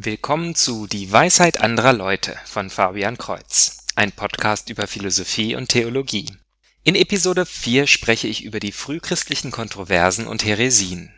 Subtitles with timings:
[0.00, 6.28] Willkommen zu Die Weisheit anderer Leute von Fabian Kreuz, ein Podcast über Philosophie und Theologie.
[6.84, 11.12] In Episode 4 spreche ich über die frühchristlichen Kontroversen und Häresien.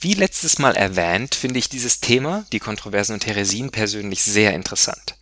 [0.00, 5.14] Wie letztes Mal erwähnt, finde ich dieses Thema, die Kontroversen und Häresien, persönlich sehr interessant.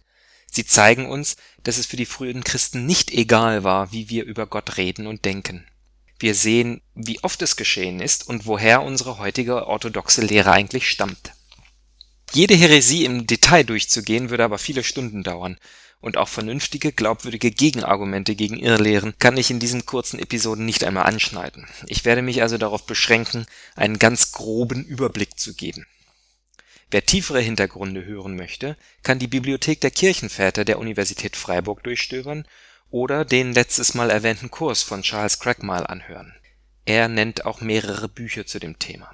[0.55, 4.47] Sie zeigen uns, dass es für die frühen Christen nicht egal war, wie wir über
[4.47, 5.67] Gott reden und denken.
[6.19, 11.33] Wir sehen, wie oft es geschehen ist und woher unsere heutige orthodoxe Lehre eigentlich stammt.
[12.33, 15.59] Jede Häresie im Detail durchzugehen, würde aber viele Stunden dauern,
[16.03, 21.05] und auch vernünftige, glaubwürdige Gegenargumente gegen Irrlehren kann ich in diesen kurzen Episoden nicht einmal
[21.05, 21.67] anschneiden.
[21.87, 23.47] Ich werde mich also darauf beschränken,
[23.77, 25.87] einen ganz groben Überblick zu geben.
[26.93, 32.47] Wer tiefere Hintergründe hören möchte, kann die Bibliothek der Kirchenväter der Universität Freiburg durchstöbern
[32.91, 36.35] oder den letztes Mal erwähnten Kurs von Charles Crackmile anhören.
[36.85, 39.11] Er nennt auch mehrere Bücher zu dem Thema.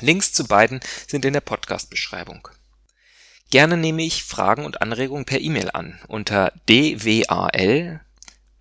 [0.00, 2.48] Links zu beiden sind in der Podcast-Beschreibung.
[3.50, 8.00] Gerne nehme ich Fragen und Anregungen per E-Mail an unter dwal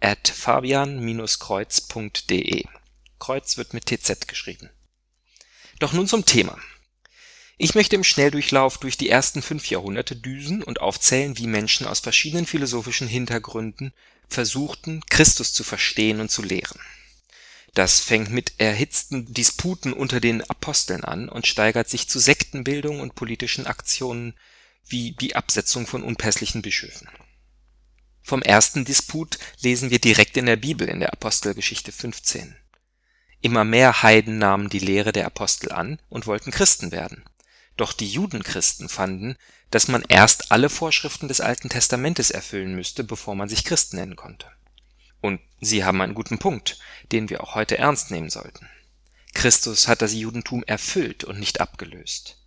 [0.02, 2.66] at fabian-kreuz.de.
[3.20, 4.70] Kreuz wird mit TZ geschrieben.
[5.80, 6.58] Doch nun zum Thema.
[7.64, 12.00] Ich möchte im Schnelldurchlauf durch die ersten fünf Jahrhunderte düsen und aufzählen, wie Menschen aus
[12.00, 13.94] verschiedenen philosophischen Hintergründen
[14.28, 16.80] versuchten, Christus zu verstehen und zu lehren.
[17.76, 23.14] Das fängt mit erhitzten Disputen unter den Aposteln an und steigert sich zu Sektenbildung und
[23.14, 24.34] politischen Aktionen
[24.88, 27.10] wie die Absetzung von unpässlichen Bischöfen.
[28.24, 32.56] Vom ersten Disput lesen wir direkt in der Bibel in der Apostelgeschichte 15.
[33.42, 37.24] Immer mehr Heiden nahmen die Lehre der Apostel an und wollten Christen werden.
[37.78, 39.38] Doch die Judenchristen fanden,
[39.70, 44.16] dass man erst alle Vorschriften des Alten Testamentes erfüllen müsste, bevor man sich Christ nennen
[44.16, 44.48] konnte.
[45.22, 46.80] Und sie haben einen guten Punkt,
[47.12, 48.68] den wir auch heute ernst nehmen sollten.
[49.34, 52.38] Christus hat das Judentum erfüllt und nicht abgelöst.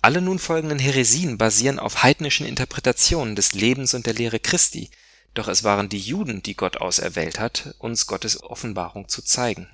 [0.00, 4.90] Alle nun folgenden Häresien basieren auf heidnischen Interpretationen des Lebens und der Lehre Christi,
[5.34, 9.68] doch es waren die Juden, die Gott auserwählt hat, uns Gottes Offenbarung zu zeigen.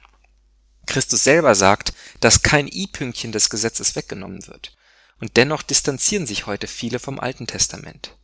[0.87, 4.77] Christus selber sagt, dass kein i-Pünktchen des Gesetzes weggenommen wird.
[5.21, 8.17] Und dennoch distanzieren sich heute viele vom Alten Testament.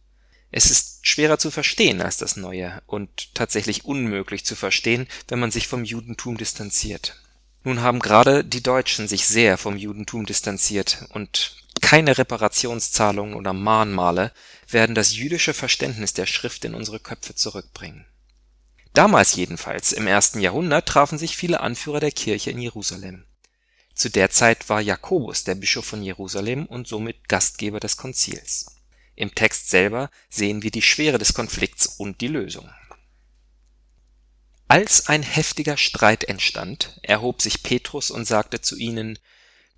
[0.52, 5.50] Es ist schwerer zu verstehen als das Neue und tatsächlich unmöglich zu verstehen, wenn man
[5.50, 7.20] sich vom Judentum distanziert.
[7.62, 14.32] Nun haben gerade die Deutschen sich sehr vom Judentum distanziert und keine Reparationszahlungen oder Mahnmale
[14.68, 18.04] werden das jüdische Verständnis der Schrift in unsere Köpfe zurückbringen.
[18.92, 23.24] Damals jedenfalls, im ersten Jahrhundert, trafen sich viele Anführer der Kirche in Jerusalem.
[23.94, 28.66] Zu der Zeit war Jakobus der Bischof von Jerusalem und somit Gastgeber des Konzils.
[29.14, 32.68] Im Text selber sehen wir die Schwere des Konflikts und die Lösung.
[34.66, 39.18] Als ein heftiger Streit entstand, erhob sich Petrus und sagte zu ihnen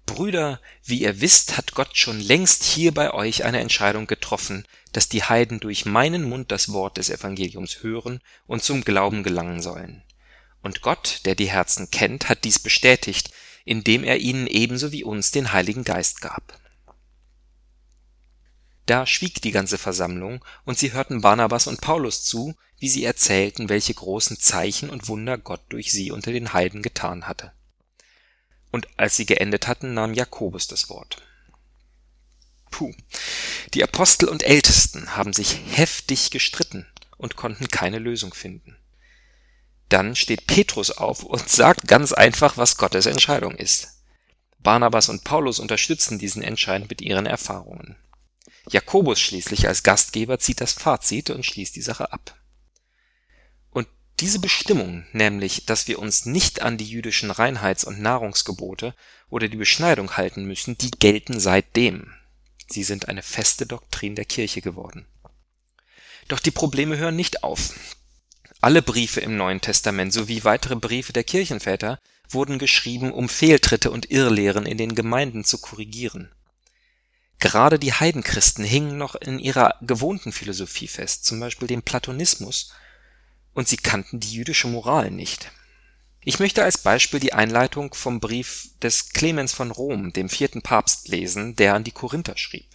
[0.06, 5.08] Brüder, wie ihr wisst, hat Gott schon längst hier bei euch eine Entscheidung getroffen, dass
[5.08, 10.02] die Heiden durch meinen Mund das Wort des Evangeliums hören und zum Glauben gelangen sollen.
[10.62, 13.30] Und Gott, der die Herzen kennt, hat dies bestätigt,
[13.64, 16.58] indem er ihnen ebenso wie uns den Heiligen Geist gab.
[18.86, 23.68] Da schwieg die ganze Versammlung, und sie hörten Barnabas und Paulus zu, wie sie erzählten,
[23.68, 27.52] welche großen Zeichen und Wunder Gott durch sie unter den Heiden getan hatte.
[28.72, 31.22] Und als sie geendet hatten, nahm Jakobus das Wort.
[32.70, 32.92] Puh.
[33.74, 36.86] Die Apostel und Ältesten haben sich heftig gestritten
[37.18, 38.76] und konnten keine Lösung finden.
[39.88, 44.02] Dann steht Petrus auf und sagt ganz einfach, was Gottes Entscheidung ist.
[44.58, 47.96] Barnabas und Paulus unterstützen diesen Entscheid mit ihren Erfahrungen.
[48.70, 52.36] Jakobus schließlich als Gastgeber zieht das Fazit und schließt die Sache ab.
[54.22, 58.94] Diese Bestimmung, nämlich, dass wir uns nicht an die jüdischen Reinheits und Nahrungsgebote
[59.28, 62.14] oder die Beschneidung halten müssen, die gelten seitdem.
[62.68, 65.06] Sie sind eine feste Doktrin der Kirche geworden.
[66.28, 67.74] Doch die Probleme hören nicht auf.
[68.60, 71.98] Alle Briefe im Neuen Testament sowie weitere Briefe der Kirchenväter
[72.28, 76.32] wurden geschrieben, um Fehltritte und Irrlehren in den Gemeinden zu korrigieren.
[77.40, 82.72] Gerade die Heidenchristen hingen noch in ihrer gewohnten Philosophie fest, zum Beispiel dem Platonismus
[83.54, 85.50] und sie kannten die jüdische Moral nicht.
[86.24, 91.08] Ich möchte als Beispiel die Einleitung vom Brief des Clemens von Rom, dem vierten Papst,
[91.08, 92.66] lesen, der an die Korinther schrieb.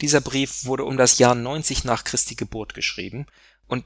[0.00, 3.26] Dieser Brief wurde um das Jahr 90 nach Christi Geburt geschrieben
[3.66, 3.84] und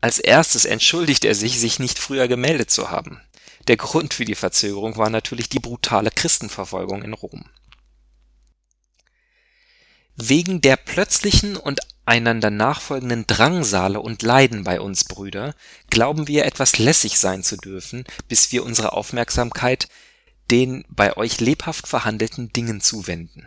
[0.00, 3.20] als erstes entschuldigt er sich, sich nicht früher gemeldet zu haben.
[3.66, 7.48] Der Grund für die Verzögerung war natürlich die brutale Christenverfolgung in Rom.
[10.14, 15.54] Wegen der plötzlichen und einander nachfolgenden Drangsale und Leiden bei uns, Brüder,
[15.90, 19.88] glauben wir etwas lässig sein zu dürfen, bis wir unsere Aufmerksamkeit
[20.50, 23.46] den bei euch lebhaft verhandelten Dingen zuwenden.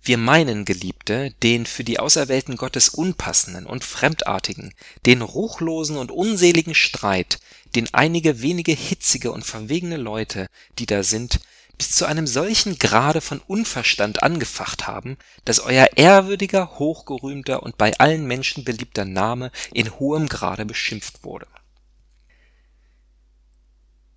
[0.00, 4.74] Wir meinen, Geliebte, den für die Auserwählten Gottes unpassenden und fremdartigen,
[5.06, 7.38] den ruchlosen und unseligen Streit,
[7.74, 10.46] den einige wenige hitzige und verwegene Leute,
[10.78, 11.40] die da sind,
[11.78, 17.96] bis zu einem solchen Grade von Unverstand angefacht haben, dass euer ehrwürdiger, hochgerühmter und bei
[17.98, 21.46] allen Menschen beliebter Name in hohem Grade beschimpft wurde.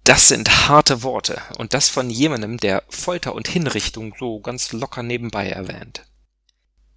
[0.03, 5.03] Das sind harte Worte, und das von jemandem, der Folter und Hinrichtung so ganz locker
[5.03, 6.05] nebenbei erwähnt.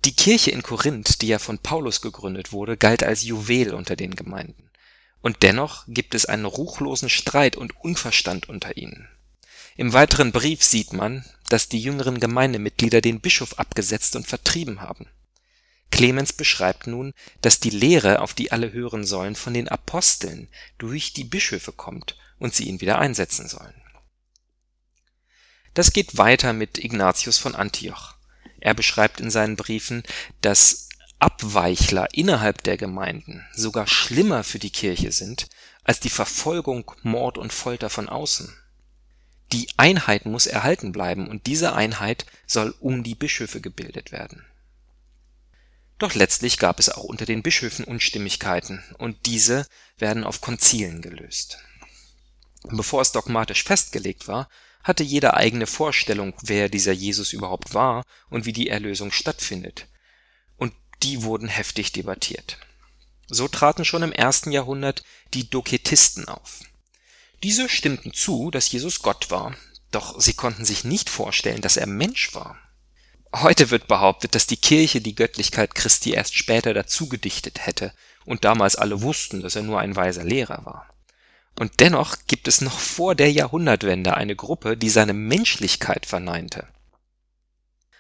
[0.05, 4.15] Die Kirche in Korinth, die ja von Paulus gegründet wurde, galt als Juwel unter den
[4.15, 4.71] Gemeinden.
[5.21, 9.09] Und dennoch gibt es einen ruchlosen Streit und Unverstand unter ihnen.
[9.77, 15.07] Im weiteren Brief sieht man, dass die jüngeren Gemeindemitglieder den Bischof abgesetzt und vertrieben haben.
[15.91, 21.13] Clemens beschreibt nun, dass die Lehre, auf die alle hören sollen, von den Aposteln durch
[21.13, 23.75] die Bischöfe kommt und sie ihn wieder einsetzen sollen.
[25.75, 28.15] Das geht weiter mit Ignatius von Antioch.
[28.61, 30.03] Er beschreibt in seinen Briefen,
[30.41, 30.89] dass
[31.19, 35.49] Abweichler innerhalb der Gemeinden sogar schlimmer für die Kirche sind
[35.85, 38.57] als die Verfolgung, Mord und Folter von außen.
[39.53, 44.45] Die Einheit muss erhalten bleiben und diese Einheit soll um die Bischöfe gebildet werden.
[45.99, 49.67] Doch letztlich gab es auch unter den Bischöfen Unstimmigkeiten und diese
[49.99, 51.59] werden auf Konzilen gelöst.
[52.63, 54.49] Bevor es dogmatisch festgelegt war,
[54.83, 59.89] hatte jeder eigene Vorstellung, wer dieser Jesus überhaupt war und wie die Erlösung stattfindet.
[60.57, 62.59] Und die wurden heftig debattiert.
[63.29, 65.05] So traten schon im ersten Jahrhundert
[65.35, 66.61] die Doketisten auf.
[67.43, 69.55] Diese stimmten zu, dass Jesus Gott war,
[69.91, 72.59] doch sie konnten sich nicht vorstellen, dass er Mensch war.
[73.33, 77.93] Heute wird behauptet, dass die Kirche die Göttlichkeit Christi erst später dazu gedichtet hätte
[78.27, 80.93] und damals alle wussten, dass er nur ein weiser Lehrer war.
[81.59, 86.67] Und dennoch gibt es noch vor der Jahrhundertwende eine Gruppe, die seine Menschlichkeit verneinte.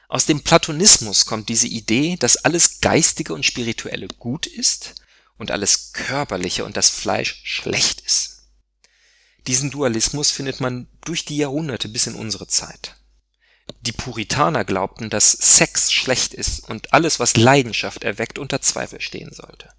[0.08, 4.96] Aus dem Platonismus kommt diese Idee, dass alles Geistige und Spirituelle gut ist
[5.38, 8.39] und alles Körperliche und das Fleisch schlecht ist.
[9.46, 12.96] Diesen Dualismus findet man durch die Jahrhunderte bis in unsere Zeit.
[13.82, 19.32] Die Puritaner glaubten, dass Sex schlecht ist und alles, was Leidenschaft erweckt, unter Zweifel stehen
[19.32, 19.70] sollte.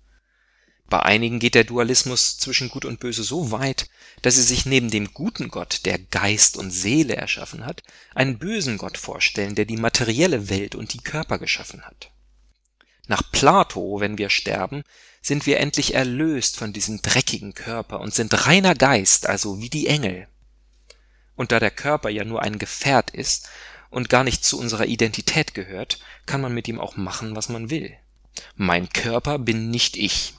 [0.91, 3.89] Bei einigen geht der Dualismus zwischen Gut und Böse so weit,
[4.23, 7.81] dass sie sich neben dem guten Gott, der Geist und Seele erschaffen hat,
[8.13, 12.11] einen bösen Gott vorstellen, der die materielle Welt und die Körper geschaffen hat.
[13.11, 14.83] Nach Plato, wenn wir sterben,
[15.21, 19.87] sind wir endlich erlöst von diesem dreckigen Körper und sind reiner Geist, also wie die
[19.87, 20.29] Engel.
[21.35, 23.49] Und da der Körper ja nur ein Gefährt ist
[23.89, 27.69] und gar nicht zu unserer Identität gehört, kann man mit ihm auch machen, was man
[27.69, 27.93] will.
[28.55, 30.33] Mein Körper bin nicht ich.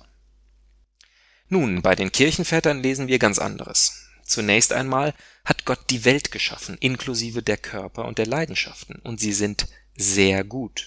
[1.50, 4.06] Nun, bei den Kirchenvätern lesen wir ganz anderes.
[4.24, 5.12] Zunächst einmal
[5.44, 10.42] hat Gott die Welt geschaffen, inklusive der Körper und der Leidenschaften, und sie sind sehr
[10.42, 10.86] gut.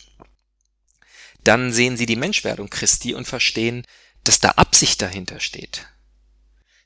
[1.45, 3.85] Dann sehen sie die Menschwerdung Christi und verstehen,
[4.23, 5.85] dass da Absicht dahinter steht.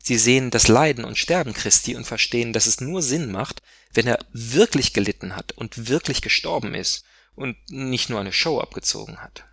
[0.04, 3.62] Sie sehen das Leiden und Sterben Christi und verstehen, dass es nur Sinn macht,
[3.94, 9.20] wenn er wirklich gelitten hat und wirklich gestorben ist und nicht nur eine Show abgezogen
[9.22, 9.46] hat.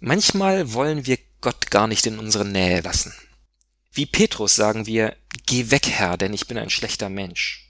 [0.00, 3.14] Manchmal wollen wir Gott gar nicht in unsere Nähe lassen.
[3.90, 5.16] Wie Petrus sagen wir,
[5.46, 7.63] Geh weg, Herr, denn ich bin ein schlechter Mensch.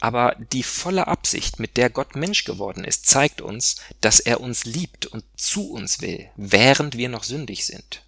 [0.00, 4.64] Aber die volle Absicht, mit der Gott Mensch geworden ist, zeigt uns, dass er uns
[4.64, 8.02] liebt und zu uns will, während wir noch sündig sind.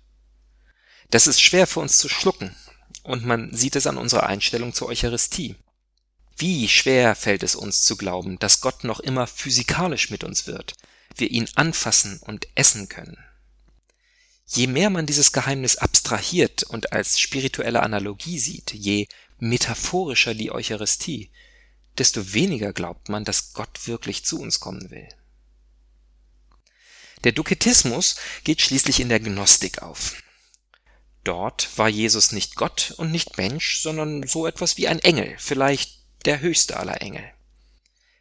[1.10, 2.54] Das ist schwer für uns zu schlucken,
[3.02, 5.56] und man sieht es an unserer Einstellung zur Eucharistie.
[6.36, 10.74] Wie schwer fällt es uns zu glauben, dass Gott noch immer physikalisch mit uns wird,
[11.16, 13.18] wir ihn anfassen und essen können.
[14.46, 19.06] Je mehr man dieses Geheimnis abstrahiert und als spirituelle Analogie sieht, je
[19.38, 21.30] metaphorischer die Eucharistie,
[22.00, 25.08] desto weniger glaubt man, dass Gott wirklich zu uns kommen will.
[27.24, 30.14] Der Duketismus geht schließlich in der Gnostik auf.
[31.22, 36.00] Dort war Jesus nicht Gott und nicht Mensch, sondern so etwas wie ein Engel, vielleicht
[36.24, 37.24] der höchste aller Engel.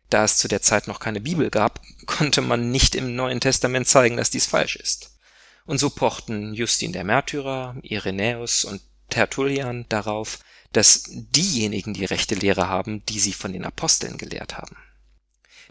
[0.10, 3.88] Da es zu der Zeit noch keine Bibel gab, konnte man nicht im Neuen Testament
[3.88, 5.18] zeigen, dass dies falsch ist.
[5.66, 10.40] Und so pochten Justin der Märtyrer, Irenäus und Tertullian darauf,
[10.74, 14.78] dass diejenigen die rechte Lehre haben, die sie von den Aposteln gelehrt haben.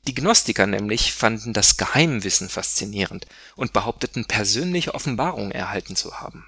[0.07, 3.26] Die Gnostiker nämlich fanden das Geheimwissen faszinierend
[3.57, 6.47] und behaupteten persönliche Offenbarungen erhalten zu haben.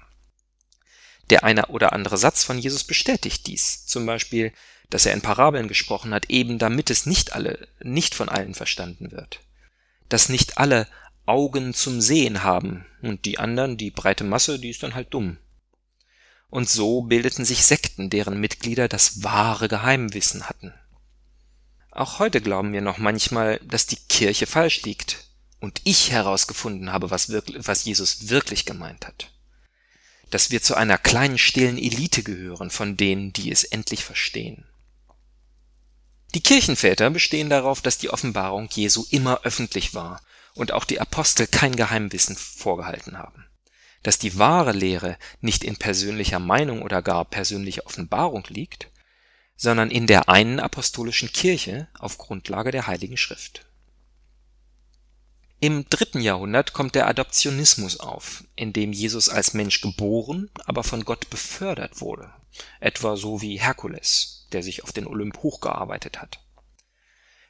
[1.29, 4.51] Der eine oder andere Satz von Jesus bestätigt dies, zum Beispiel,
[4.89, 9.11] dass er in Parabeln gesprochen hat, eben damit es nicht alle, nicht von allen verstanden
[9.11, 9.39] wird.
[10.09, 10.87] Dass nicht alle
[11.25, 15.37] Augen zum Sehen haben und die anderen, die breite Masse, die ist dann halt dumm.
[16.51, 20.73] Und so bildeten sich Sekten, deren Mitglieder das wahre Geheimwissen hatten.
[21.91, 25.25] Auch heute glauben wir noch manchmal, dass die Kirche falsch liegt
[25.61, 29.31] und ich herausgefunden habe, was, wirklich, was Jesus wirklich gemeint hat.
[30.29, 34.65] Dass wir zu einer kleinen stillen Elite gehören von denen, die es endlich verstehen.
[36.33, 40.21] Die Kirchenväter bestehen darauf, dass die Offenbarung Jesu immer öffentlich war
[40.53, 43.45] und auch die Apostel kein Geheimwissen vorgehalten haben.
[44.03, 48.89] Dass die wahre Lehre nicht in persönlicher Meinung oder gar persönlicher Offenbarung liegt,
[49.55, 53.65] sondern in der einen apostolischen Kirche auf Grundlage der Heiligen Schrift.
[55.59, 61.05] Im dritten Jahrhundert kommt der Adoptionismus auf, in dem Jesus als Mensch geboren, aber von
[61.05, 62.33] Gott befördert wurde,
[62.79, 66.39] etwa so wie Herkules, der sich auf den Olymp hochgearbeitet hat.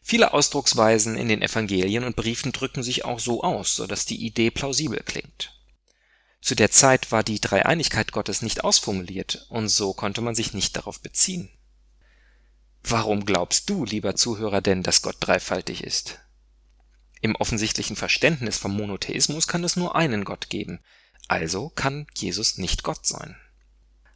[0.01, 4.25] Viele Ausdrucksweisen in den Evangelien und Briefen drücken sich auch so aus, so dass die
[4.25, 5.53] Idee plausibel klingt.
[6.41, 10.75] Zu der Zeit war die Dreieinigkeit Gottes nicht ausformuliert, und so konnte man sich nicht
[10.75, 11.50] darauf beziehen.
[12.83, 16.19] Warum glaubst du, lieber Zuhörer, denn, dass Gott dreifaltig ist?
[17.21, 20.79] Im offensichtlichen Verständnis vom Monotheismus kann es nur einen Gott geben,
[21.27, 23.36] also kann Jesus nicht Gott sein.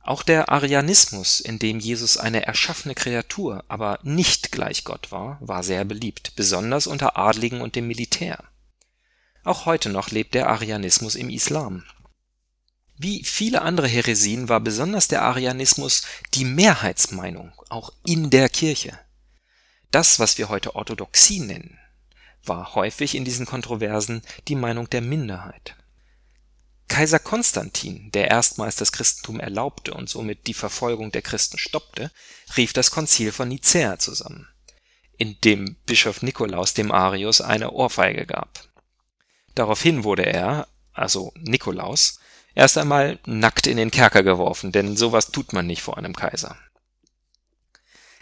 [0.02, 5.64] Auch der Arianismus, in dem Jesus eine erschaffene Kreatur, aber nicht gleich Gott war, war
[5.64, 8.44] sehr beliebt, besonders unter Adligen und dem Militär.
[9.44, 11.84] Auch heute noch lebt der Arianismus im Islam.
[12.98, 18.98] Wie viele andere Häresien war besonders der Arianismus die Mehrheitsmeinung, auch in der Kirche.
[19.92, 21.78] Das, was wir heute Orthodoxie nennen,
[22.44, 25.76] war häufig in diesen Kontroversen die Meinung der Minderheit.
[26.88, 32.12] Kaiser Konstantin, der erstmals das Christentum erlaubte und somit die Verfolgung der Christen stoppte,
[32.56, 34.48] rief das Konzil von Nicäa zusammen,
[35.18, 38.70] in dem Bischof Nikolaus dem Arius eine Ohrfeige gab.
[39.56, 42.20] Daraufhin wurde er, also Nikolaus,
[42.56, 46.58] erst einmal nackt in den Kerker geworfen, denn sowas tut man nicht vor einem Kaiser.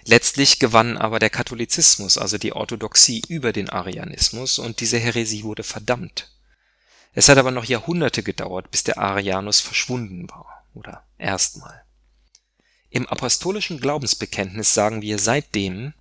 [0.05, 5.63] Letztlich gewann aber der Katholizismus, also die Orthodoxie, über den Arianismus und diese Häresie wurde
[5.63, 6.29] verdammt.
[7.13, 11.83] Es hat aber noch Jahrhunderte gedauert, bis der Arianus verschwunden war oder erstmal.
[12.89, 15.93] Im apostolischen Glaubensbekenntnis sagen wir seitdem,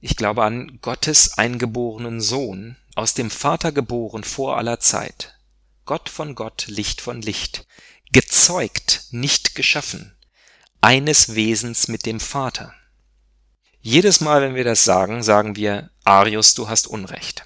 [0.00, 5.38] ich glaube an Gottes eingeborenen Sohn, aus dem Vater geboren vor aller Zeit,
[5.84, 7.66] Gott von Gott, Licht von Licht,
[8.12, 10.16] gezeugt, nicht geschaffen,
[10.80, 12.74] eines Wesens mit dem Vater.
[13.80, 17.44] Jedes Mal, wenn wir das sagen, sagen wir, Arius, du hast Unrecht.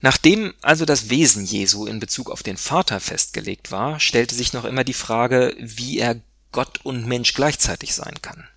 [0.00, 4.64] Nachdem also das Wesen Jesu in Bezug auf den Vater festgelegt war, stellte sich noch
[4.64, 6.20] immer die Frage, wie er
[6.52, 8.48] Gott und Mensch gleichzeitig sein kann.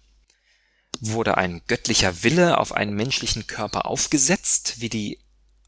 [1.02, 5.20] Wurde ein göttlicher Wille auf einen menschlichen Körper aufgesetzt, wie die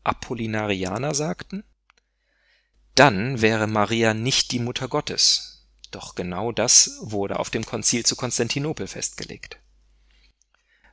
[0.03, 1.63] Apollinarianer sagten?
[3.01, 8.15] Dann wäre Maria nicht die Mutter Gottes, doch genau das wurde auf dem Konzil zu
[8.15, 9.57] Konstantinopel festgelegt.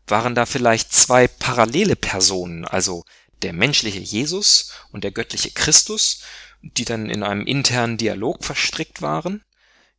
[0.07, 3.05] Waren da vielleicht zwei parallele Personen, also
[3.43, 6.23] der menschliche Jesus und der göttliche Christus,
[6.62, 9.45] die dann in einem internen Dialog verstrickt waren,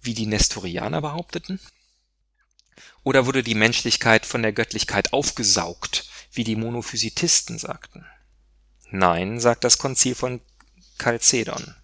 [0.02, 1.60] wie die Nestorianer behaupteten?
[3.04, 8.04] Oder wurde die Menschlichkeit von der Göttlichkeit aufgesaugt, wie die Monophysitisten sagten?
[8.90, 10.42] Nein, sagt das Konzil von
[10.98, 11.76] Chalcedon.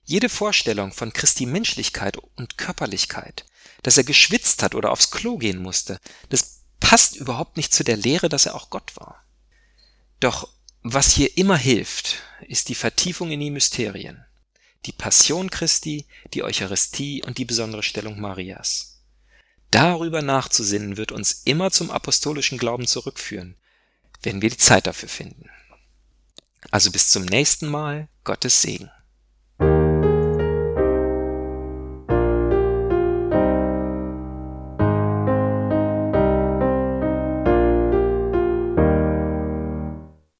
[0.04, 3.46] Jede Vorstellung von Christi Menschlichkeit und Körperlichkeit,
[3.84, 7.96] dass er geschwitzt hat oder aufs Klo gehen musste, das passt überhaupt nicht zu der
[7.96, 9.24] Lehre, dass er auch Gott war.
[10.20, 10.50] Doch
[10.82, 14.26] was hier immer hilft, ist die Vertiefung in die Mysterien.
[14.86, 18.89] Die Passion Christi, die Eucharistie und die besondere Stellung Marias.
[19.72, 23.56] Darüber nachzusinnen wird uns immer zum apostolischen Glauben zurückführen,
[24.24, 25.50] wenn wir die Zeit dafür finden.
[26.72, 28.92] Also bis zum nächsten Mal, Gottes Segen.